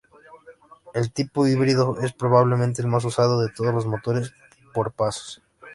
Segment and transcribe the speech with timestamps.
[0.95, 4.33] El tipo Híbrido es probablemente el más usado de todos los motores
[4.73, 5.43] por pasos.